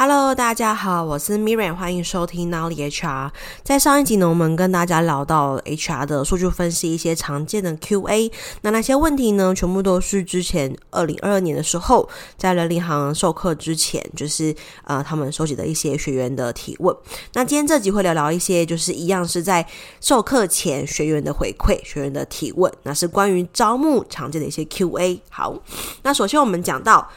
[0.00, 3.32] Hello，大家好，我是 Miriam，欢迎收听 Now 的 HR。
[3.64, 8.30] 在上一集呢，我们跟大家聊到 HR 的数据分析，一些常见的 QA。
[8.62, 16.96] 那那些问题呢，全部都是之前二零二二年的时候，在人力行授课之前，就是呃他们收集的一些学员的提问。
[17.32, 19.66] 那今天这集会聊聊一些，就是一样是在
[20.00, 25.18] 授课前学员的回馈、学员的提问，那是关于招募常见的一些 QA。
[25.28, 25.60] 好，
[26.04, 27.10] 那首先我们讲到。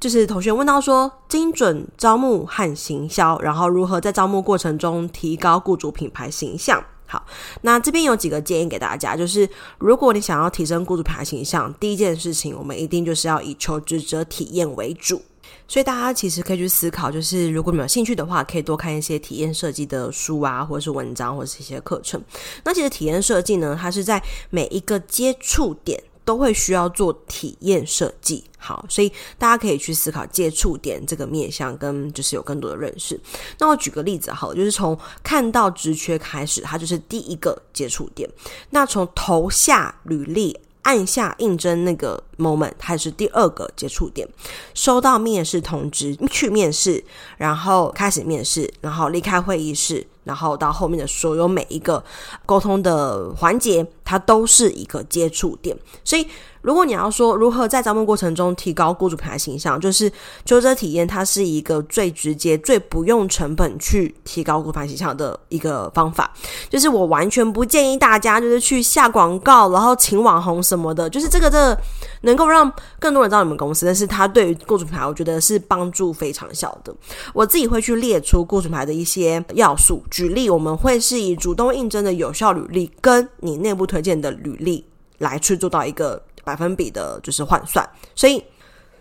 [0.00, 6.82] 就是同学问到说，精准招募和行销，然后如何在招募过程中提高雇主品牌形象？
[7.06, 7.24] 好，
[7.62, 15.22] 那这边有几个建议给大家，就是如果你想要提升雇主品牌形象，第一件事情，我们一定就是要以求职者体验为主。
[15.66, 22.22] 所以大家其实可以去思考，就是如果你们有兴趣的话，可以多看一些体验设计的书啊，或者是文章，或者是一些课程。
[22.64, 26.02] 那其实体验设计呢，它是在每一个接触点。
[26.28, 33.18] 都会需要做体验设计，好，所以大家可以去思考接触点这个面向，跟就是有更多的认识。
[33.58, 38.28] 那我举个例子，好，就是从看到职缺开始，它就是第一个接触点。
[38.68, 44.26] 那从投下履历，按下应征那个 moment，它是第二个接触点。
[44.74, 47.02] 收到面试通知，去面试，
[47.36, 50.06] 然后开始面试，然后离开会议室。
[50.24, 52.04] 然后到后面的所有每一个
[52.44, 55.74] 沟通的环节，它都是一个接触点。
[56.04, 56.26] 所以，
[56.68, 60.12] 如果你要说如何在招募过程中提高雇主品牌形象，就是
[60.44, 66.30] 求职体验，它是一个最直接、最不用成本去提高雇主品牌形象的一个方法。
[66.68, 71.08] 就是我完全不建议大家就是去下广告，然后请网红什么的。
[71.08, 71.74] 就是这个，这
[72.20, 76.94] 能够让更多人知道你们公司，但是它对于雇主品牌，我觉得是帮助非常小的。
[77.32, 80.02] 我自己会去列出雇主品牌的一些要素。
[80.10, 84.84] 举例，我们会是以主动应征的有效履历跟你内部推荐的履历
[85.16, 87.86] 来去做到一个百分比的，就是换算。
[88.14, 88.42] 所以，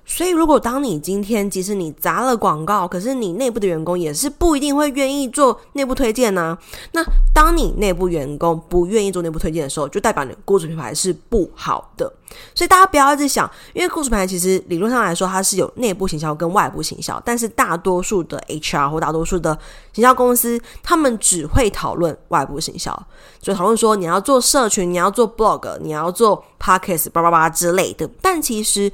[0.09, 6.57] 所以如果当你今天即使你砸了广告，可是你内部的员工也是不一定会愿意做内部推荐呢？
[6.93, 12.11] 那当你内部员工不愿意做内部推荐的时候，就代表你雇主品牌是不好的。
[12.55, 19.57] 所以大家不要一直想，因为雇主品牌其实理论上来说，它是有内部行销跟外部行销，但是大多数的 HR 或大多数的
[19.91, 22.97] 行销公司，他们只会讨论外部行销，
[23.41, 28.09] 就讨论说你要做社群，你要做 blog，你要做 podcast，叭叭叭之类的。
[28.21, 28.91] 但其实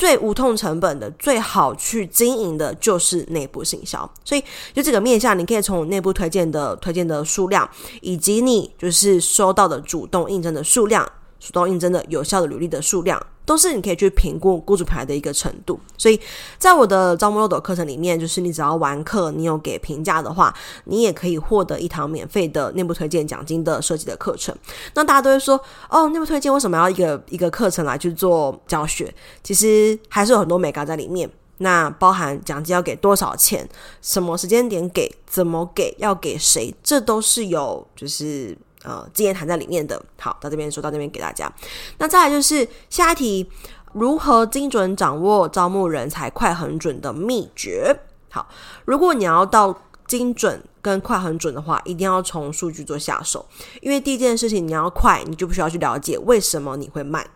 [0.00, 4.10] 最无痛成本的、最好去经营的就是内部行销。
[4.24, 7.68] 所以就这个面向，你可以从内部推荐的推荐的数量，
[8.00, 11.06] 以及你就是收到的主动应征的数量。
[11.38, 15.80] 主动应征的有效的履历的数量，都是你可以去评估雇主品牌的一个程度。
[15.98, 16.20] 所以
[16.56, 24.56] 在我的招募漏斗课程里面，就是你只要完课，你有给评价的话，你也可以获得一堂免费的内部推荐奖金的设计的课程。
[24.94, 29.12] 那大家都会说，哦，内部推荐为什么要一个一个课程来去做教学？
[29.42, 31.28] 其实还是有很多美感在里面。
[31.58, 33.68] 那包含奖金要给多少钱，
[34.00, 38.56] 什么时间点给，怎么给，要给谁，这都是有就是。
[38.84, 40.02] 呃，经验谈在里面的。
[40.18, 41.52] 好，到这边说到这边给大家。
[41.98, 43.50] 那再来就是下一题，
[43.92, 47.94] 如何精准掌握招募人才快很准的秘诀？
[48.30, 48.48] 好，
[48.84, 49.76] 如果你要到
[50.06, 53.46] 精准跟快很准的话，一定要从数据做下手，
[53.80, 57.26] 因为第一件事情你要快，你就不需要去了解为什么你会慢。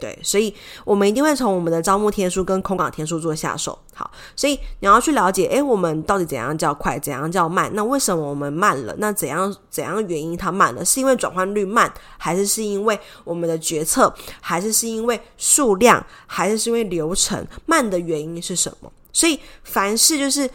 [0.00, 0.52] 对，所以
[0.84, 3.78] 我们一定会从我们的招募天数跟空岗天数做下手。
[3.94, 7.70] 好，所以你要去了解，诶，我们到底怎样叫快，怎样叫慢？
[7.74, 8.94] 那为什么我们慢了？
[8.98, 10.82] 那怎样怎样原因它慢了？
[10.82, 17.46] 是因为转换率慢，还是是因为我们的决策，还是是因为数量，还是是因为流程？
[17.66, 18.90] 慢的原因是什么？
[19.12, 20.50] 所以凡事就是。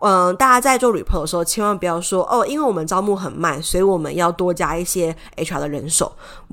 [0.00, 6.10] 嗯，大家在做 report 的时候，千万不要说哦，因为我们招募很慢，所以我们要多加一些 HR 的人手。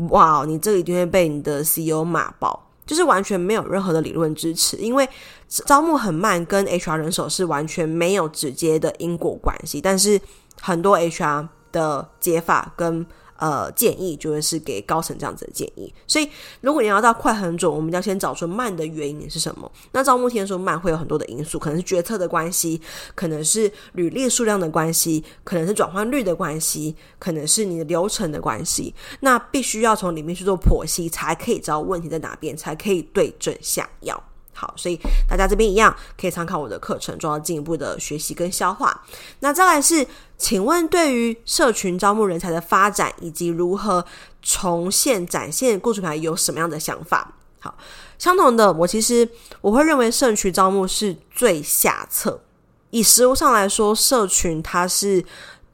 [0.09, 5.07] 哇，你这个一定会被你的 CEO 骂爆，就是完全没有任何的理论支持，因为
[5.47, 9.79] 招募很慢跟 HR 人手是完全没有直接的因果关系。
[9.79, 10.19] 但是
[10.61, 13.05] 很多 HR 的解法跟
[13.37, 15.93] 呃，建议就会是给高层这样子的建议。
[16.05, 16.29] 所以，
[16.61, 19.71] 如果你要到快很准，我们要先找出慢的原因是什么。
[19.91, 22.81] 那招募天数慢会有很多的因素，可能是决策的关系，
[23.15, 28.93] 可能是履历数量的关系，可能是转换率的关系，可能是你的流程的关系。
[29.19, 34.21] 那必须要从里面去做剖析，才可以知道问题在哪边，才可以对症下药。
[34.59, 34.99] 好，所以
[35.29, 39.03] 大家这边一样可以参考我的课程，做到进一步的学习跟消化。
[39.41, 44.03] 那再来是，请问对于社群招募人才的发展以及如何
[44.41, 47.35] 重现展现雇主牌有什么样的想法？
[47.59, 47.77] 好，
[48.17, 49.29] 相同的，我其实
[49.61, 52.41] 我会认为社群招募是最下策。
[52.89, 55.23] 以实物上来说，社群它是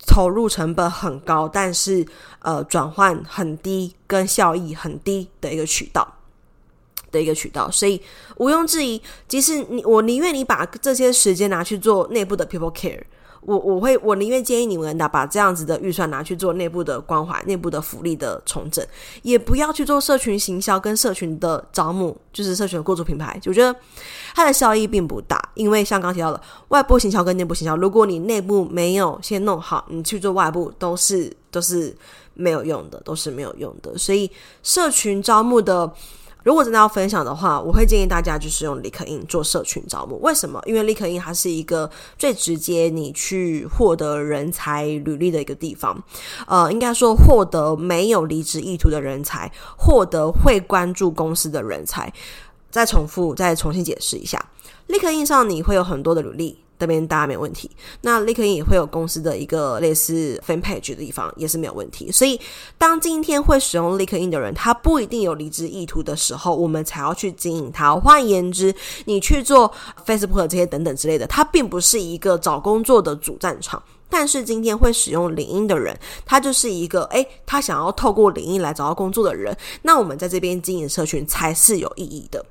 [0.05, 2.05] 投入成本很高，但是
[2.39, 6.12] 呃转换很低跟效益很低的一个渠道。
[7.13, 8.01] 的一个渠道，所以
[8.37, 12.99] 毋庸置疑，即使你我宁愿你把这些时间拿去做内部的 people care，
[13.41, 18.85] 我我会我宁愿建议你们拿把这样子的预算拿去做内部的关怀、内部的福利的重整，
[19.21, 23.73] 也不要去做社群行销跟社群的招募，就是社群的雇主品牌，我觉得
[24.33, 31.95] 它的效益并不大，因为像刚提到的外部行销跟内部行销，如果你内部没有先弄好，你去做外部都是都是
[32.33, 34.31] 没有用的，都是没有用的，所以
[34.63, 35.93] 社群招募的。
[36.43, 40.19] 如果真的要分享的话，我会建议大家就是用立刻应做社群招募。
[40.21, 40.61] 为什么？
[40.65, 45.97] 因为立刻应它是一个最直接你去获得人才履历的一个地方。
[46.45, 52.11] 呃，应该说获得没有离职意图的人才，获得会关注公司的人才。
[52.69, 54.43] 再重复，再重新解释一下
[54.87, 56.59] ，LinkedIn 上你会有很多的履历。
[56.79, 57.71] 这边大家没问题，
[58.01, 62.11] 那 LinkedIn 也会有公司的一个类似 fan page 的地方，也是没有问题。
[62.11, 62.37] 所以，
[62.77, 67.95] 当今天会使用 LinkedIn 的人，他不一定有离职意图的时候，我们才要去经营它。
[67.95, 68.75] 换言之，
[69.05, 69.71] 你去做
[70.05, 73.81] Facebook 这些等等之类的，它并不是一个找工作的主战场。
[74.09, 79.55] 但是今天会使用领英的人，他就是一个诶，他想要透过领英来找到工作的人。
[79.83, 82.45] 那我们在这边经营社群才是有意义的。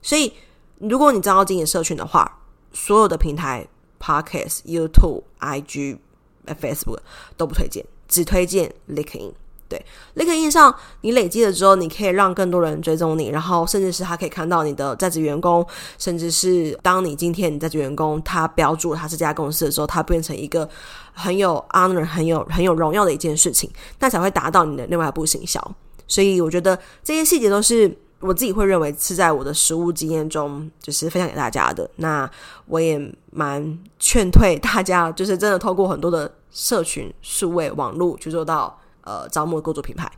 [0.00, 0.32] 所以，
[0.80, 2.40] 如果你知道经营社群的话，
[2.72, 3.66] 所有的平台
[4.00, 5.98] ，Podcast、YouTube、IG、
[6.46, 6.98] Facebook
[7.36, 9.32] 都不推荐，只推荐 LinkedIn。
[9.68, 9.84] 对
[10.14, 15.66] ，LinkedIn 上你累积了之后，你可以让更多人追踪你，然后甚至是他可以看到你的在职员工，
[15.98, 20.66] 甚至是当你今天你在职员工他标注他这家公司的时候，他变成一个
[21.12, 25.60] 很有 honor、很有很有荣耀的一件事情，那才会达到你的另外一步行销。
[26.06, 27.94] 所以我觉得这些细节都是。
[28.20, 31.88] 我自己会认为是在我的实务经验中，就是分享给大家的。
[31.96, 32.28] 那
[32.66, 33.00] 我也
[33.30, 40.10] 蛮劝退大家，就是真的透过很多的社群、数位网络去做到呃招募雇主品牌。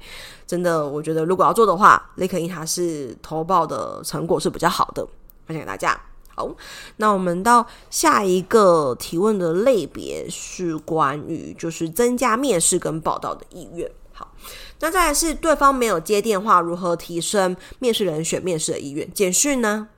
[0.46, 5.06] 真的，我觉得如果要做的话，LinkedIn 它是投报的成果是比较好的，
[5.46, 6.00] 分享给大家。
[6.34, 6.48] 好，
[6.96, 13.90] 那我们到下一个提问的类别是关于就是增加面试跟报道的意愿。
[14.20, 14.34] 好。
[14.80, 19.10] 那再来是对方没有接电话，如何提升面试人选面试的意愿？
[19.14, 19.88] 简讯呢？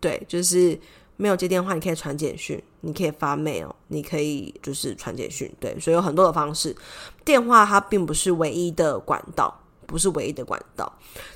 [0.00, 0.78] 对，就是
[1.16, 5.50] 没有接电话，你可以传简讯，你可以发 mail，你可以就是传简讯。
[5.58, 6.76] 对，所以有很多的方式。
[7.24, 10.90] 电话它并不是唯一的管道，不是唯一的管道。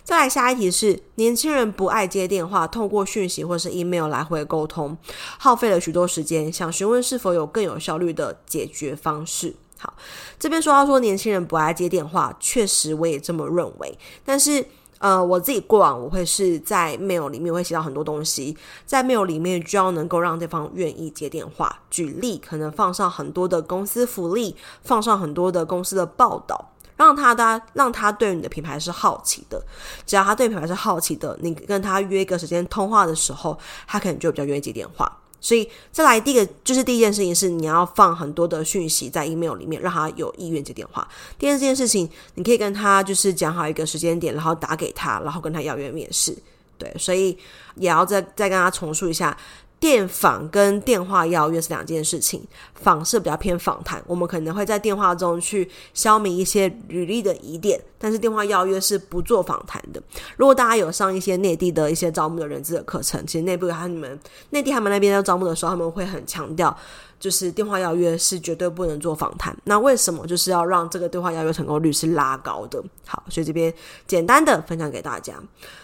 [0.05, 4.97] 再来下一题是：年轻人不爱接电话，透过讯息或是 email 来回沟通，
[5.39, 9.55] 耗费了许多时间，想询问是否有更有效率的解决方式。
[9.79, 9.95] 好，
[10.39, 13.97] 这边说到说年轻人不爱接电话，确实我也这么认为。
[14.25, 14.65] 但是，
[14.99, 21.73] 呃，我自己过往我会是在 mail 里面会写到很多东西，在 mail 里面就要能够让对方愿意接电话。
[21.89, 29.63] 举例，可能放上很多的公司福利，放上很多的公司的报道，让他的让他对你的品牌是好奇的。
[30.05, 35.21] 只要他对品牌是好奇的，你跟他约一个时间通话的时候，他可能就比较愿意接电话。
[35.41, 41.07] 所以再来第一个就是第一件事情是你要放很多的讯息在 email 里面，让他有意愿接电话。
[41.39, 46.37] 第二件事情，你可以跟他就是讲好一个时间点，然后打给他，然后跟他邀约面试。
[46.77, 47.37] 对，所以
[47.75, 49.37] 也要再再跟他重述一下。
[49.81, 52.43] 电访跟电话邀约是两件事情，
[52.75, 60.03] 访是比较偏访谈，我们可能会在电话中去消弭一些履历的疑点，但是电话邀约是不做访谈的。
[60.37, 64.19] 如果大家有上一些内地的一些招募的人资的课程，其实内部他们
[64.51, 66.77] 内地他们那边在招募的时候，他们会很强调，
[67.21, 69.57] 就是电话邀约是绝对不能做访谈。
[69.65, 70.27] 那为什么？
[70.27, 72.83] 就是要让这个对话邀约成功率是拉高的。
[73.07, 73.73] 好，所以这边
[74.09, 75.35] 简单的分享给大家。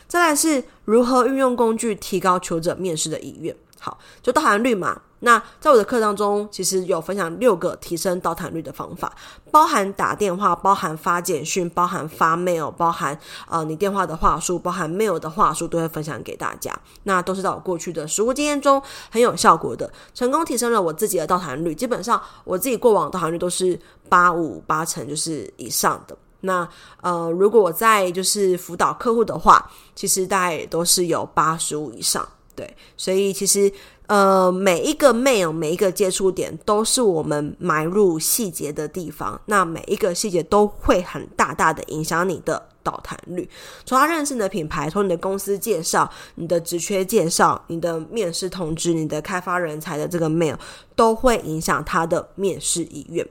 [0.09, 3.55] 再来是如何运用工具提高求职面试的意愿。
[3.79, 5.01] 好，就到谈率嘛。
[5.21, 9.11] 那在我的课当中，其实有分享六个提升到谈率的方法，
[9.51, 16.79] 包含打电话，包含发简讯，包含发 mail，包含呃你电话的话术，包含 mail 的话术，都会分享给大家。
[17.05, 21.75] 那都是在我过去的实务经验中很有效果的，成功提升了我自己的到谈率。
[21.75, 26.15] 基本上我自己过往到谈率都是八五八成，就是以上的。
[26.41, 26.69] 那
[27.01, 32.29] 呃，如果我在就是辅导客户的话，其实大概也都是有八十五以上。
[32.55, 33.73] 对，所以其实
[34.07, 39.41] 呃，每一个 mail，每一个接触点都是我们埋入细节的地方。
[39.47, 43.49] 那每一个细节都会很大大的影响你的导谈率。
[43.85, 50.57] 从他认识你的品牌，从你的公司介绍、你的职缺介绍、你的面试通知、你的开发人才的这个 mail，
[50.95, 53.27] 都会影响他的面试意愿。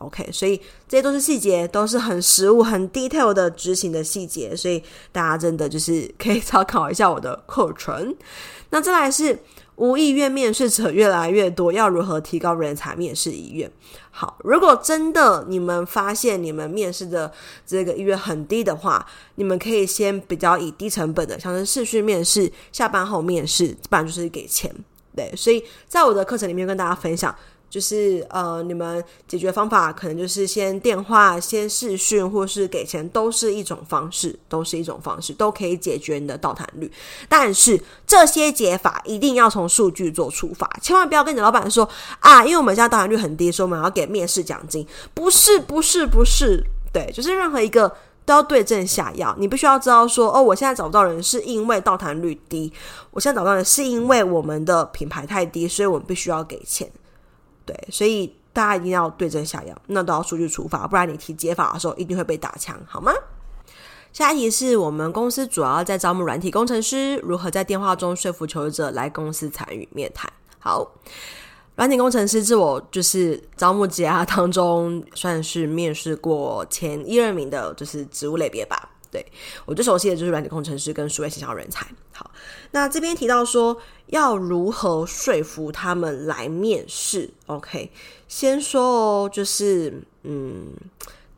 [0.00, 8.16] OK，所以这些都是细节，都是很实物、很 detail 的执行的细节，所以大家真的就是可以参考一下我的课程。
[8.70, 9.38] 那再来是，
[9.76, 13.70] 无意愿面试者越来越多，要如何提高人才面试意愿？
[14.10, 17.30] 好，如果真的你们发现你们面试的
[17.66, 24.74] 这个意愿很低的话，你们可以先比较以低成本的，像是试训面试、下班后面试，不然就是给钱。
[25.14, 27.34] 对，所以在我的课程里面跟大家分享。
[27.70, 36.90] 就是呃，你们解决方法可能就是先电话、先视讯，或是给钱，都是一种方式，都是一种方式，都可以解决你的到谈率。
[37.28, 44.84] 但是这些解法一定要从数据做出发，千万不要跟你老板说啊，因为我们家到谈率很低，所以我们要给面试奖金。
[45.14, 47.88] 不是，不是，不是，对，就是任何一个
[48.24, 49.32] 都要对症下药。
[49.38, 52.72] 你必须要知道说，哦，我现在找不到人是因为到谈率低，
[53.12, 56.90] 我现在找到人是因为我们的品牌太低，所以我们必须要给钱。
[57.70, 63.12] 对，所以大家一定要对症下药，那都要数据出发，不然你提解法的时候一定会被打枪，好吗？
[64.12, 70.28] 下一题是我们公司主要在招募软体工程师，如何在电话中说服求职者来公司参与面谈？
[70.58, 70.84] 好，
[71.76, 78.89] 软体工程师是我就是招募职涯当中算是面试过前一二名的，就是职务类别吧。
[79.10, 79.24] 对，
[79.64, 81.86] 我最熟悉的就是软体工程师跟数位行销人才。
[82.12, 82.30] 好，
[82.70, 83.76] 那这边提到说
[84.06, 87.90] 要如何说服他们来面试？OK，
[88.28, 88.82] 先说
[89.24, 90.68] 哦，就是嗯，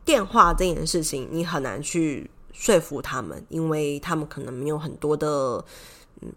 [0.05, 5.63] 电话这件事情你很难去说服他们，因为他们可能没有很多的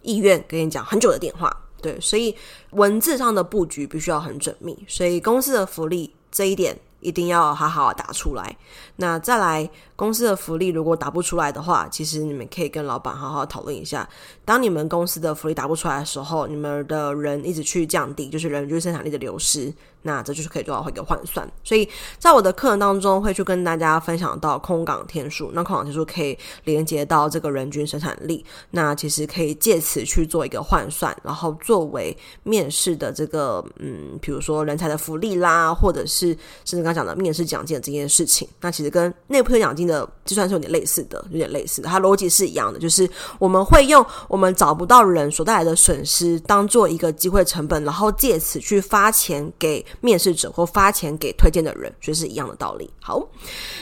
[0.02, 1.54] 意愿跟你讲很久的电话。
[1.82, 2.34] 对，所以
[2.70, 6.76] 文字上的布局必须要很缜密，所以公司的福利这一点
[7.06, 8.56] 一定要好好打出来。
[8.96, 9.70] 那再来。
[9.96, 14.06] 公司的福利如果打不出来的话，其实你们可以跟老板好好讨论一下。
[14.44, 19.72] 当你们公司的福利打不出来的时候，你们的人一直去降低，就是人均生产力的流失，
[20.02, 21.50] 那这就是可以做到一个换算。
[21.64, 36.36] 所以在我的课程当中会去跟大家分享到空岗天数，那空岗天数可以连接到这个人均生产力，那其实可以借此去做一个换算，然后作为面试的这个嗯，比如说人才的福利啦，或者是
[36.66, 39.86] 甚至刚讲的面试奖金这件事情，那其实跟内部推奖金。
[39.86, 52.90] 的计算是有点类似的，有点类似的，它逻辑是一样的，就是我们会用我们找不到人所带来的损失当做一个机会成本，然后借此去发钱给面试者或发钱给推荐的人，所以是一样的道理。
[53.00, 53.24] 好，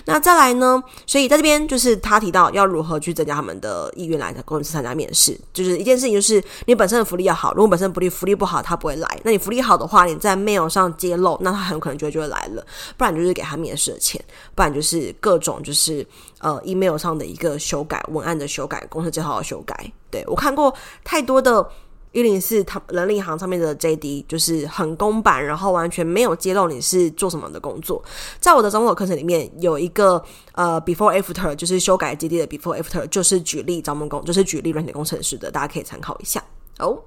[0.04, 0.82] 那再来呢？
[1.06, 9.20] 所以在这边就是他提到要如何去增加他们的意愿来公司参加面试，就是一件事情，就是你本身的福利要好，如果本身福利福利不好，他不会来。
[9.24, 12.66] 那你福利好的话，你在 mail 上揭露，那他很有可能就会就会来了，
[13.04, 14.18] 不然就是给他面试的钱，
[14.54, 16.06] 不然就是各种就是。
[16.40, 19.90] 呃，email 上的一个修改，文案的修改，公司介绍的修改。
[20.10, 21.66] 对，我看过太多的
[22.12, 28.02] 一零四他人力行上面的 JD，就是很公版，然后完全没有揭露你是做什么的工作。
[28.40, 36.44] 在我的中国课程里面有一个呃 before after，就是修改 JD 的 before after，就是举例招募工，就是举例软件工程师的，大家可以参考一下
[36.78, 36.98] 哦。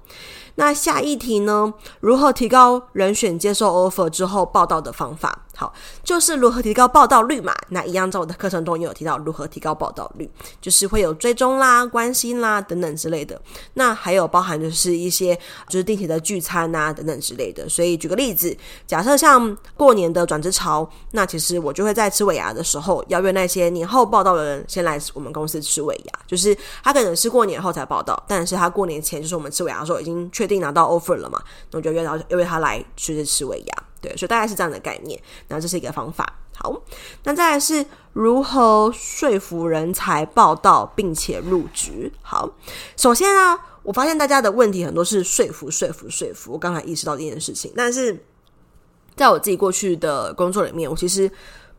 [0.56, 1.72] 那下一题呢？
[2.00, 5.46] 如何提高人选接受 offer 之后报道的方法？
[5.58, 5.74] 好，
[6.04, 7.52] 就是如何提高报道率嘛。
[7.70, 13.40] 那一样在我的课程中也有提到如何提高报道率，就是会有追踪啦、关心啦等等之类的。
[13.74, 15.34] 那还有包含就是一些
[15.68, 17.68] 就是定期的聚餐啊等等之类的。
[17.68, 26.12] 所以举个例子，假设像过年的转职潮，那其实我就会在吃尾牙的时候邀约那些年后报道的人先来我们公司吃尾牙。
[26.28, 33.84] 就是他可能是过年后才报道，但是他过年前就是我们吃尾牙的时候已经确定拿到 offer 了嘛，那我就约到约他来吃吃尾牙。
[34.00, 35.20] 对，所以大概是这样的概念。
[35.48, 36.38] 那这是一个方法。
[36.54, 36.82] 好，
[37.24, 42.10] 那再来是如何说服人才报道并且入职。
[42.22, 42.50] 好，
[42.96, 46.52] 首先啊，我发现大家的问题很多是说服、说服、说服。
[46.52, 48.24] 我刚才意识到这件事情，但是
[49.14, 51.30] 在我自己过去的工作里面，我其实。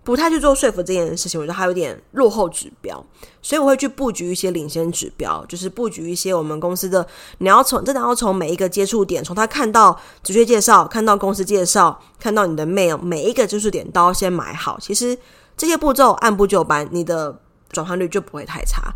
[0.03, 3.05] 不太去做说服这件事情，我觉得还有点落后指标，
[3.41, 7.05] 所以我会去布局一些领先指标，就是布局一些我们公司的，
[7.39, 14.79] 你要从真的要从每一个接触点，从他看到直接介绍，看到公司介绍，看到你的 mail，每一个接触点都要先买好。
[14.79, 15.15] 其实
[15.55, 17.39] 这些步骤按部就班，你的
[17.69, 18.91] 转换率就不会太差，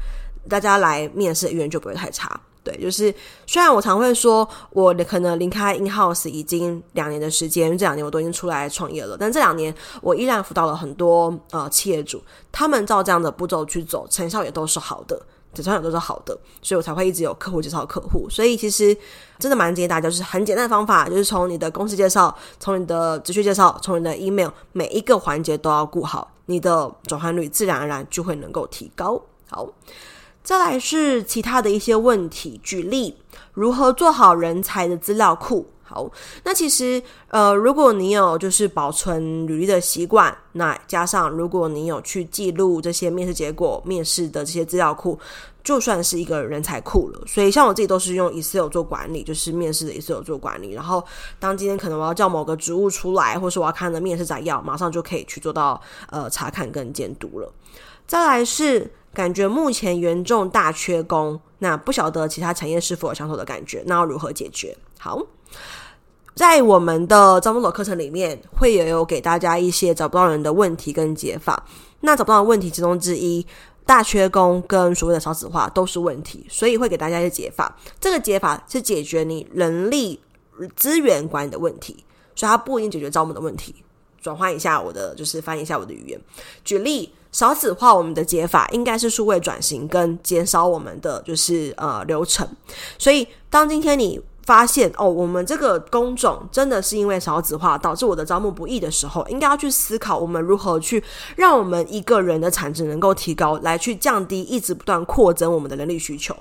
[0.50, 2.40] 大家来面试的意愿就不会太差。
[2.64, 3.14] 对，就是
[3.46, 15.22] 虽然我常会说，我可能离开 in house 已经两年的时间，这两年我都已经出来创业了，但这两年我依然辅导了很多呃企业主，他们照这样的步骤去走，成效也都是好的，
[15.54, 18.30] 成效也都是好的，所以我才会一直有客户介绍客户。
[18.30, 18.96] 所以其实
[19.38, 29.22] 真的蛮建议大家，就是很简单的方法，就是从你的公司介绍，从你的职缺介绍，从你的 email，每一个环节都要顾好，你的转换率自然而然就会能够提高。
[29.50, 29.68] 好。
[30.44, 33.16] 再来是其他的一些问题，举例
[33.54, 35.66] 如何做好人才的资料库。
[35.86, 36.10] 好，
[36.44, 45.20] 那其实呃，如果你有就是保存履历的习惯，那加上如果你有去记录这些面试结果、面试的这些资料库，
[45.64, 47.22] 就算是一个人才库了。
[47.28, 50.72] 所以像我自己都是用 Excel 做管理，就是面试的 Excel 做管理。
[50.72, 51.04] 然后
[51.38, 57.54] 当今天可能我要叫某个职务出来，或是我要看的面试摘要，马上就可以去做到呃查看跟监督了。
[58.08, 64.76] 再来是感觉目前严重大缺工，那不晓得其他产业是否有相同的感觉，那要如何解决？
[65.00, 65.22] 好，
[66.34, 71.64] 在我们的招募的课程里面，会有有给大家一些找不到人的问题跟解法。
[72.02, 73.46] 那找不到的问题其中之一，
[73.86, 77.78] 大缺工跟所谓的少子化都是问题，所以会给大家一些解法。
[78.00, 80.20] 这个解法是解决你人力
[80.76, 82.04] 资源管理的问题，
[82.36, 83.76] 所以它不一定解决招募的问题。
[84.24, 86.20] 转换一下我的，就是翻译一下我的语言。
[86.64, 92.48] 举例，少子化，我们的解法应该是数位转型跟减少我们的就是呃流程。
[92.98, 101.04] 所以，当今天你发现哦，我们这个工种真的是因为少子化导致我的招募不易的时候，应该要去思考我们如何去
[101.36, 106.34] 让我们一个人的产值能够提高，来去降低一直不断扩增我们的人力需求。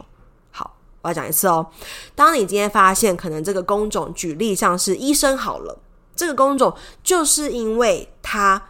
[0.52, 1.66] 好，我要讲一次哦。
[2.14, 5.78] 当你今天发现可能这个工种，举例像是医生好了。
[6.14, 8.62] 这个工种就是因为它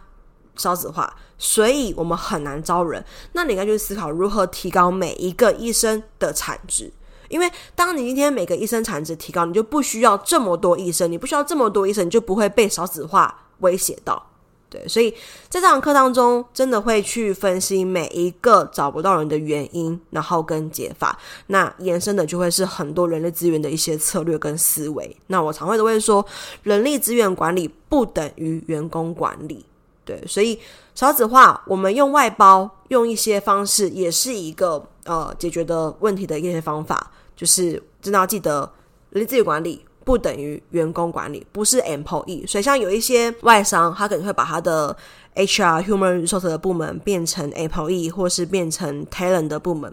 [0.55, 3.03] 少子化，所以我们很难招人。
[3.33, 6.91] 那你该去思考如何提高每一个医生的产值。
[7.29, 14.31] 因为当你今天每个医生产值提高，你就不需要这么多医生，你不需要这么多医生，你就不会被少子化威胁到。
[14.73, 15.11] 对，所以
[15.49, 21.15] 在这堂课当中，真的会去分析每一个找不到人的原因，然后跟解法。
[21.45, 25.15] 那延伸的就会是很多人力资源的一些策略跟思维。
[25.27, 26.25] 那我常会都会说，
[26.63, 29.63] 人力资源管理不等于员工管理。
[30.03, 30.59] 对，所以
[30.95, 37.11] 少子化，我们用外包，用一些方式，也是一个呃解决的问题的一些方法。
[37.35, 38.71] 就是真的要记得
[39.11, 39.85] 人力资源管理。
[40.03, 42.47] 不等于员工管理，不是 employee。
[42.47, 44.95] 所以像有一些外商，他可能会把他的
[45.35, 49.91] HR human resource 的部门变成 employee，或是变成 talent 的部门，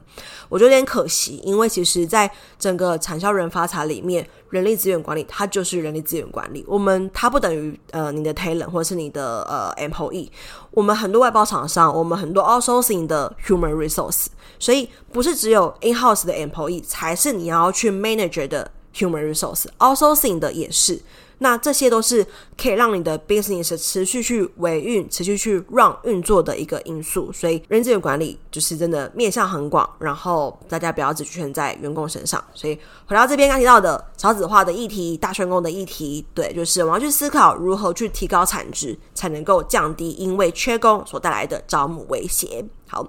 [0.49, 1.41] 我觉得有点可惜。
[1.45, 6.65] 因为其实在整个产销人发财里面，人力资源管理它就是人力资源管理。
[6.67, 10.29] 我们它不等于呃你的 talent 或是你的呃 employee。
[10.73, 14.27] 我们很多外包厂商，我们很多 outsourcing 的 human resource，
[14.59, 18.71] 所以不是只有 in house 的 employee 才是你要去 manage 的。
[18.93, 21.01] Human resource outsourcing 的也是，
[21.39, 22.27] 那这些都是
[22.61, 27.33] 可以让你的 business 持续去维运、持续去 run 运作的一个因素。
[27.33, 32.43] 所以，人资源管理就是真的面向很广，然后大家不要只局限在员工身上。
[32.53, 32.77] 所以，
[33.07, 42.65] 回到这边刚提到的少子化的议题、大缺工的议题，对，就是我们要去思考如何去提高产值，才能够降低因为缺工所带来的招募威胁。
[42.89, 43.07] 好，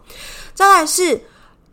[0.53, 1.19] 再来是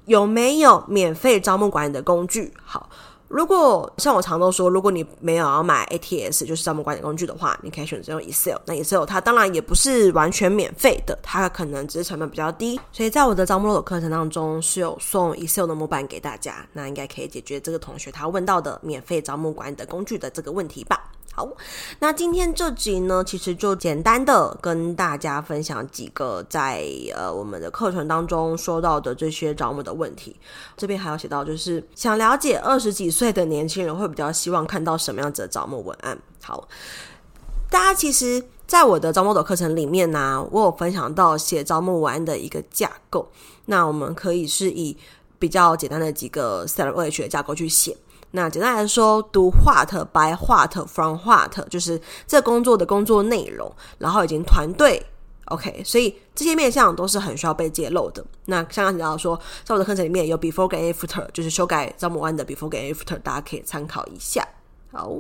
[0.07, 2.55] 有没有免费招募管理的工具？
[2.65, 2.89] 好。
[3.29, 8.57] 如果像我常都说，如果你没有要买 ATS，就是招募管理工具的话，你可以选择用 Excel。
[8.65, 12.81] 那 Excel 它当然也不是完全免费的，它可能只是成本比较低。
[12.91, 21.11] 所以在我的招募的课程当中是有送 Excel 的模板给大家，那应该可以解决这个同学他问到的免费招募管理的工具的这个问题吧。
[21.39, 21.49] 好，
[22.01, 30.35] 那今天这集呢，其实就简单的跟大家分享几个在呃我们的课程当中说到的这些招募的问题。
[30.77, 36.19] 这边还有写到，就是想了解二十几岁的年轻人会比较希望看到什么样子的招募文案。
[36.43, 36.67] 好，
[37.71, 43.31] 大家其实在我的招募的课程里面呢、我有分享到写招募文案的一个架构。
[43.67, 44.97] 那我们可以是以
[45.39, 47.97] 比较简单的几个 SalesOS 的架构去写。
[48.33, 55.03] 那简单来说，读 what by what from what 就是这工作的工作内容，然后已经团队
[55.47, 58.23] ，OK，所以这些面向都是很需要被揭露的。
[58.45, 64.47] 那像刚提到说，在我的课程里面有 before 跟 after，就是修改招募文案的 before 跟 after，大家可以参考一下。
[64.93, 65.17] 好，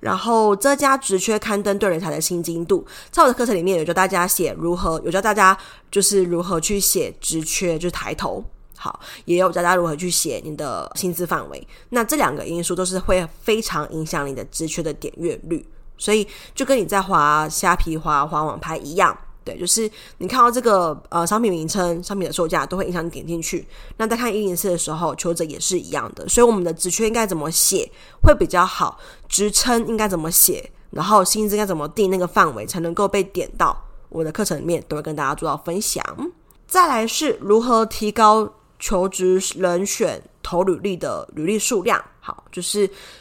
[0.00, 5.56] 然后这家职缺刊登对人才的新精度，在我的课程里面有教大家写如何，有教大家
[5.90, 8.44] 就是如何去写职缺，就是抬头。
[8.84, 11.66] 好，也有教大家如何去写你的薪资范围。
[11.88, 15.66] 那这两个因素都是会非常影响你的职缺的点阅率，
[15.96, 23.66] 所以就跟你在滑虾皮、滑滑网拍一样，对，就是你看到这个呃商品名称、商品的售价都会影响你点进去。
[23.96, 26.28] 那在看104的时候，求职也是一样的。
[26.28, 27.90] 所以我们的职缺应该怎么写
[28.22, 28.98] 会比较好？
[29.26, 30.70] 职称应该怎么写？
[30.90, 32.10] 然后薪资该怎么定？
[32.10, 33.74] 那个范围才能够被点到？
[34.10, 36.04] 我的课程里面都会跟大家做到分享。
[36.66, 38.52] 再来是如何提高。
[38.84, 42.80] 求职人选投履历的履历数量，好，就是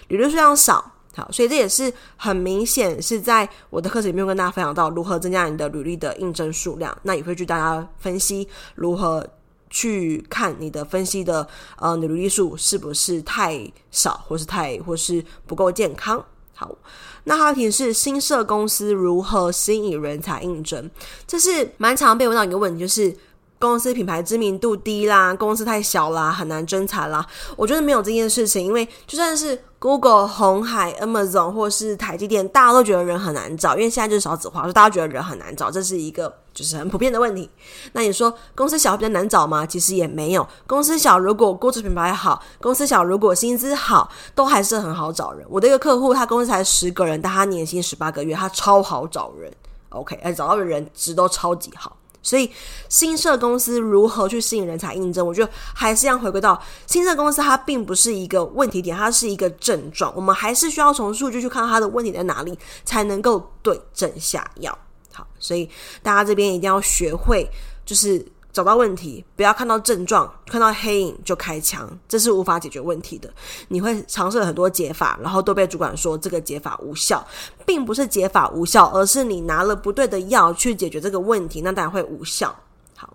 [0.10, 8.46] 履历数量少，好，所以这也是很明显是在我的课程里面跟大家分享到如何增加你的履历的应征数量，那也会去大家分析
[8.76, 9.26] 如何
[9.70, 11.48] 去看你的分析的
[11.78, 13.58] 呃，你的履历数是不是太
[13.90, 16.22] 少，或是太或是不够健康。
[16.54, 16.76] 好，
[17.24, 20.92] 那还有题是新设公司如何吸引人才应征？
[21.26, 23.16] 这是蛮常被问到一个问题，就是。
[23.64, 27.26] 公司品牌知名度低啦，公司太小啦，很难征才啦。
[27.56, 37.50] 我觉得没有这件事情，因为就算是 Google、红海、Amazon 或是台积电，大家都觉得人很难找，因为现在就是少子化，所以大家觉得人很难找，这是一个就是很普遍的问题。
[37.94, 39.66] 那你说公司小比较难找吗？
[39.66, 40.46] 其实也没有。
[40.68, 45.48] 公司小如果估值品牌好，公司小如果薪资好，都还是很好找人。
[45.50, 49.50] 我的一个客户，他公司才十个人，但他年薪十八个月，他超好找人。
[49.88, 51.96] OK，而找到的人值都超级好。
[52.24, 52.50] 所以，
[52.90, 55.28] 新设公司如何去吸引人才应征？
[55.28, 60.12] 我觉得还是要回归到新设公司，它并不是一个问题点，它是一个症状。
[60.16, 64.76] 我们还是需要从数据去看它的问题在哪里，才能够对症下药。
[65.12, 65.70] 好，所以
[66.02, 67.48] 大家这边一定要学会，
[67.86, 68.26] 就是。
[68.54, 73.28] 找到问题，不要看到症状，看到黑影就开枪，这是无法解决问题的。
[73.70, 77.26] 你会尝试很多解法，然后都被主管说这个解法无效，
[77.66, 82.56] 并不是解法无效，而是你拿了不对的药去解决这个问题，那当然会无效。
[82.96, 83.12] 好，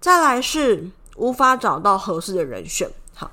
[0.00, 2.88] 再来是无法找到合适的人选。
[3.14, 3.30] 好，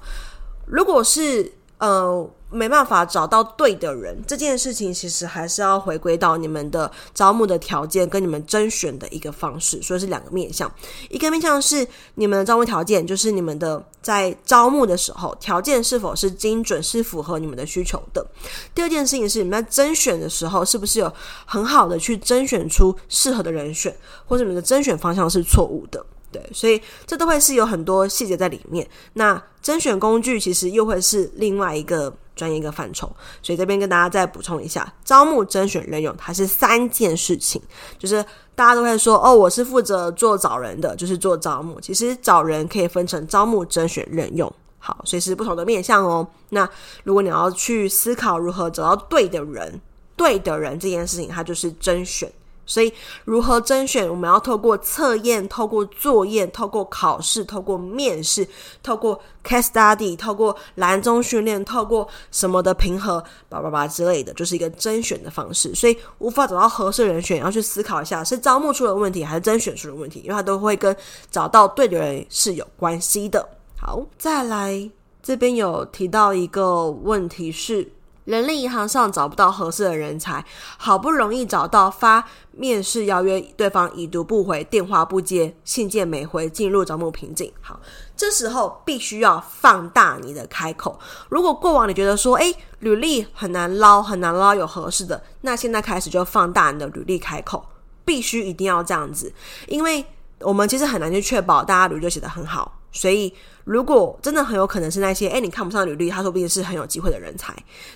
[0.65, 2.27] 如果是呃。
[2.55, 10.71] 没办法找到对的人，这件事情其实还是要回归到你们的招募的条件跟你们甄选的一个方式，所以是两个面向。
[11.09, 18.25] 一个面向是你们的招募条件，就是你们的在招募的时候条件是否是精准，是符合你们的需求的。
[18.73, 21.11] 第二件事情是你们在甄选的时候，是不是有
[21.45, 26.05] 很好的去甄选出适合的人选，或者你们的甄选方向是错误的。
[26.35, 28.85] 对，所以这都会是有很多细节在里面。
[29.13, 33.09] 那甄选工具其实又会是另外一个专业一个范畴，
[33.41, 37.61] 所以这边跟大家再补充一下：招募、甄选、任用，它是三件事情。
[37.97, 38.21] 就是
[38.53, 41.79] 大家都会说，哦，我是负责做找人的，就是做招募。
[41.79, 46.27] 其实找人可以分成招募、甄选、任用，好，所以是不同的面向哦。
[46.49, 46.69] 那
[47.05, 49.79] 如果你要去思考如何找到对的人，
[50.17, 52.29] 对的人这件事情，它就是甄选。
[52.65, 52.91] 所以，
[53.23, 54.09] 如何甄选？
[54.09, 58.47] 我们要透过测验、透过作业、透过考试、透过面试、
[58.81, 65.73] 透过 case study、透过蓝钟训练、透过什么的评核、叭叭叭之类的，就是一个甄选的方式。
[65.75, 70.21] 所以，无法找到合适人选，要去思考一下，是招募出了问题，还是甄选出了问题？
[70.21, 70.95] 因为它都会跟
[71.29, 73.47] 找到对的人是有关系的。
[73.77, 74.89] 好，再来
[75.21, 77.91] 这边有提到一个问题是。
[78.25, 80.43] 人力银行上找不到合适的人才，
[80.77, 87.53] 好不容易找到，发面试邀约，对方已读不回，电话不接，信件没回，进入招募瓶颈。
[87.61, 87.79] 好，
[88.17, 90.99] 这时候必须要放大你的开口。
[91.29, 97.63] 如果过往你觉得说，诶，履历很难捞，很难捞有合适的，那现在开始就放大你的履历开口，
[98.03, 99.31] 必须一定要这样子，
[99.67, 100.03] 因为
[100.39, 103.31] 我们其实很难去确保大家履历写得很好，所以。
[103.65, 107.51] 如果真的很有可能是那些，诶，你看不上履历，他说不定是很有机会的人才，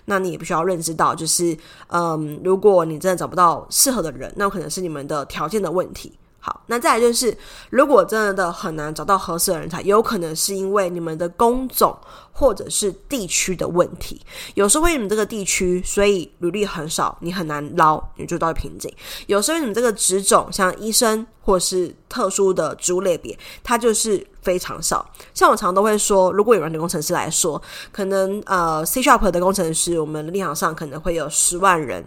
[0.06, 1.56] 那你也必须要认知到，就是，
[1.90, 6.12] 嗯，如果你真的找不到适合的人，那可能是你们的条件的问题。
[6.42, 7.38] 好，那再来就是，
[7.70, 11.98] 如果真的很难找到合适的人才，有可能是因为你们的工种
[12.32, 14.22] 或者是地区的问题。
[14.54, 18.90] 有时候因为你们这个地区，所以履历很少，你很难捞，你就到瓶颈。
[19.28, 25.06] 有时候你们这个职种，像医生或是特殊的职务类别，它就是非常少。
[25.34, 32.06] 像我常常都会说，如果有软体工程师来说，可能呃 C Sharp 的工程师，我们的立场上可能会有十万人。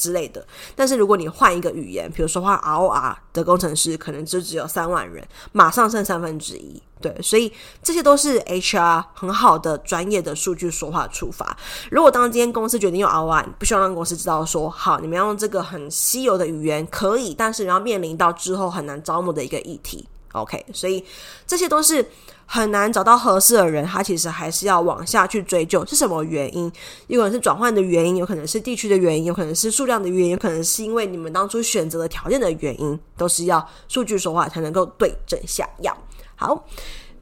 [0.00, 6.82] 之类的，但是如果你换一个语言，比如说换 ROR 的工程师，可能就只有三万人，马上剩三分之一。
[7.02, 11.56] 对，所以这些都是 HR 很好的专业的数据说话出发。
[11.90, 20.08] 如果当今天公司决定用 ROR，不需要让公司知道说，好，你们要用这个很稀有的语言可以，但是你要面临到之后很难招募的一个议题。
[20.32, 21.04] OK，所以
[21.46, 22.10] 这些都是。
[22.52, 26.70] 很难找到合适的人，他其实还是要往下去追究是什么原因，
[27.06, 35.96] 有可能是转换的原因，有可能是地区的原因，有可能是数量的原因，有可能是因为你们当初选择的条件的原因，都是要数据说话才能够对症下药。
[36.34, 36.66] 好。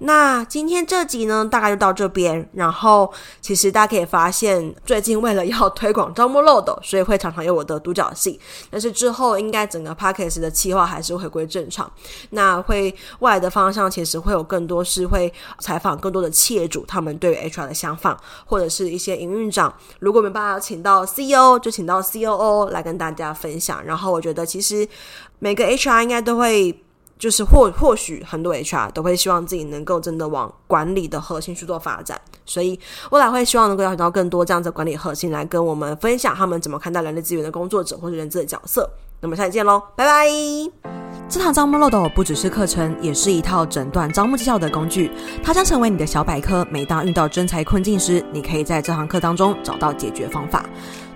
[0.01, 2.49] 那今天这集呢，大概就到这边。
[2.53, 8.39] 然后，其实大家可以发现，最近为了要推广招募漏斗，所以会常常有我的独角戏。
[8.71, 11.91] 但是之后，应该整个 podcast 的企划还是回归正常。
[12.31, 19.75] 那会未来的方向，其实会有更多是会采访更多的企业主，他们对于 HR 的想法，或者是一些营运长。
[19.99, 23.85] 如果没办法请到 CEO，就请到 COO 来跟大家分享。
[23.85, 24.89] 然后，我觉得其实
[25.41, 26.85] 每个 HR 应该都会。
[27.19, 32.79] 就是或或许很多 HR 都会希望自己能够真的往管理的核心去做发展，所以
[33.11, 38.89] 未来会希望能够邀请到更多这样子的管理核心来跟我们分享他们怎么看待人力资源的工作者或者人资的角色。
[39.21, 40.29] 那么下期见喽，拜拜！
[41.29, 45.11] 这堂招募漏斗不只是课程，也是一套诊断招募绩效的工具，
[45.43, 46.67] 它将成为你的小百科。
[46.71, 50.65] 每当遇到真才困境时，你可以在这堂课当中找到解决方法。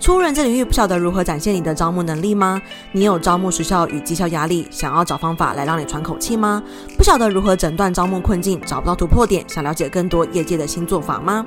[0.03, 2.61] 初入人这领域，不晓得如何展现你的招募能力吗？
[2.91, 6.61] 你有招募时效与绩效压力，想要找方法来让你喘口气吗？
[6.99, 11.47] 不晓得如何诊断招募困境，找不到突破点，想了解更多业界的新做法吗？